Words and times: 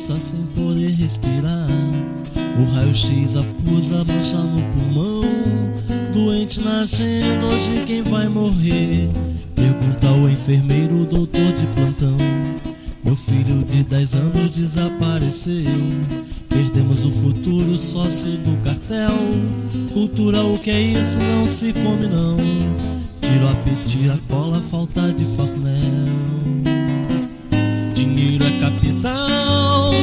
sem 0.00 0.40
poder 0.54 0.90
respirar. 0.92 1.68
O 2.58 2.74
raio-x 2.74 3.36
acusa 3.36 4.02
mancha 4.04 4.38
no 4.38 4.62
pulmão. 4.72 5.22
Doente 6.12 6.60
na 6.60 6.82
hoje 6.82 7.84
quem 7.86 8.02
vai 8.02 8.28
morrer? 8.28 9.08
Pergunta 9.54 10.10
o 10.10 10.28
enfermeiro, 10.28 11.04
doutor 11.04 11.52
de 11.52 11.66
plantão. 11.68 12.16
Meu 13.04 13.14
filho 13.14 13.62
de 13.64 13.82
10 13.82 14.14
anos 14.14 14.56
desapareceu. 14.56 15.64
Perdemos 16.48 17.04
o 17.04 17.10
futuro, 17.10 17.76
sócio 17.76 18.32
do 18.32 18.64
cartel. 18.64 19.16
Cultura, 19.92 20.42
o 20.42 20.58
que 20.58 20.70
é 20.70 20.80
isso? 20.80 21.18
Não 21.18 21.46
se 21.46 21.72
come, 21.74 22.06
não. 22.06 22.36
Tiro 23.20 23.48
a 23.48 23.54
pedir 23.56 24.10
a 24.10 24.18
cola, 24.28 24.60
falta 24.62 25.12
de 25.12 25.24
farnel. 25.24 26.39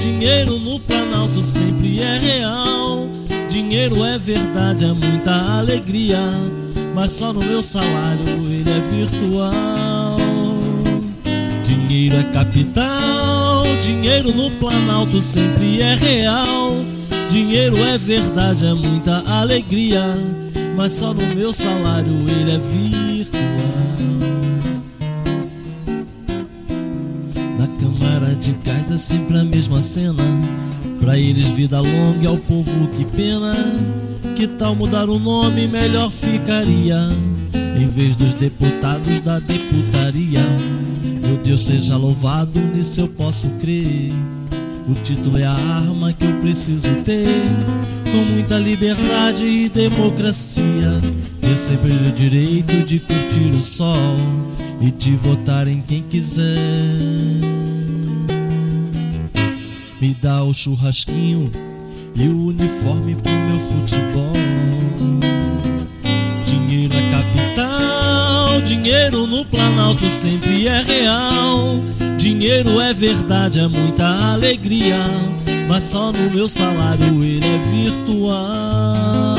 Dinheiro 0.00 0.58
no 0.58 0.80
Planalto 0.80 1.42
sempre 1.42 2.00
é 2.00 2.18
real. 2.18 3.08
Dinheiro 3.48 4.02
é 4.04 4.18
verdade, 4.18 4.84
é 4.84 4.92
muita 4.92 5.58
alegria. 5.58 6.18
Mas 6.94 7.12
só 7.12 7.32
no 7.32 7.40
meu 7.40 7.62
salário 7.62 8.24
ele 8.48 8.70
é 8.70 8.80
virtual. 8.80 10.16
Dinheiro 11.64 12.16
é 12.16 12.22
capital, 12.32 13.64
dinheiro 13.80 14.34
no 14.34 14.50
Planalto 14.52 15.20
sempre 15.20 15.82
é 15.82 15.94
real. 15.94 16.72
Dinheiro 17.30 17.76
é 17.84 17.98
verdade, 17.98 18.66
é 18.66 18.74
muita 18.74 19.22
alegria. 19.30 20.02
Mas 20.76 20.92
só 20.92 21.12
no 21.12 21.26
meu 21.34 21.52
salário 21.52 22.12
ele 22.28 22.52
é 22.52 22.58
virtual. 22.58 24.19
Na 27.60 27.66
Câmara 27.78 28.34
de 28.36 28.52
Gás 28.64 28.90
é 28.90 28.96
sempre 28.96 29.36
a 29.36 29.44
mesma 29.44 29.82
cena. 29.82 30.24
Pra 30.98 31.18
eles 31.18 31.50
vida 31.50 31.78
longa 31.78 32.22
e 32.22 32.26
ao 32.26 32.38
povo 32.38 32.88
que 32.96 33.04
pena. 33.04 33.54
Que 34.34 34.46
tal 34.46 34.74
mudar 34.74 35.10
o 35.10 35.18
nome? 35.18 35.68
Melhor 35.68 36.10
ficaria. 36.10 36.96
Em 37.78 37.86
vez 37.86 38.16
dos 38.16 38.32
deputados 38.32 39.20
da 39.20 39.38
deputaria. 39.40 40.40
Meu 41.22 41.36
Deus 41.36 41.64
seja 41.64 41.98
louvado, 41.98 42.58
nisso 42.58 43.02
eu 43.02 43.08
posso 43.08 43.46
crer. 43.60 44.10
O 44.88 44.94
título 44.94 45.36
é 45.36 45.44
a 45.44 45.52
arma 45.52 46.14
que 46.14 46.24
eu 46.24 46.40
preciso 46.40 46.94
ter. 47.04 47.44
Com 48.10 48.24
muita 48.24 48.58
liberdade 48.58 49.44
e 49.44 49.68
democracia. 49.68 50.98
Ter 51.42 51.58
sempre 51.58 51.92
o 51.92 52.10
direito 52.10 52.82
de 52.86 53.00
curtir 53.00 53.52
o 53.54 53.62
sol 53.62 54.16
e 54.80 54.90
de 54.90 55.12
votar 55.12 55.68
em 55.68 55.82
quem 55.82 56.02
quiser. 56.02 57.19
Me 60.00 60.14
dá 60.14 60.42
o 60.42 60.50
churrasquinho 60.54 61.52
e 62.16 62.26
o 62.26 62.46
uniforme 62.46 63.14
pro 63.16 63.32
meu 63.32 63.60
futebol. 63.60 64.32
Dinheiro 66.46 66.94
é 66.94 67.10
capital, 67.10 68.62
dinheiro 68.62 69.26
no 69.26 69.44
Planalto 69.44 70.06
sempre 70.06 70.68
é 70.68 70.80
real. 70.80 71.80
Dinheiro 72.16 72.80
é 72.80 72.94
verdade, 72.94 73.60
é 73.60 73.68
muita 73.68 74.06
alegria. 74.32 74.96
Mas 75.68 75.88
só 75.88 76.10
no 76.10 76.30
meu 76.30 76.48
salário 76.48 77.22
ele 77.22 77.46
é 77.46 77.58
virtual. 77.70 79.36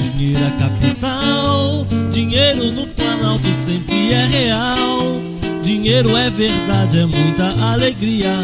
Dinheiro 0.00 0.44
é 0.44 0.50
capital, 0.58 1.86
dinheiro 2.10 2.72
no 2.72 2.88
Planalto 2.88 3.54
sempre 3.54 4.14
é 4.14 4.26
real. 4.26 5.22
Dinheiro 5.62 6.16
é 6.16 6.28
verdade, 6.28 6.98
é 6.98 7.06
muita 7.06 7.72
alegria 7.72 8.34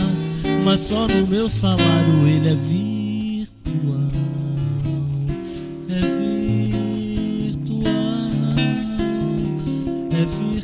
mas 0.65 0.81
só 0.81 1.07
no 1.09 1.27
meu 1.27 1.49
salário 1.49 2.27
ele 2.27 2.49
é 2.49 2.55
virtual. 2.55 4.11
É 5.89 6.01
virtual. 7.51 7.91
É 10.13 10.25
virtual. 10.25 10.60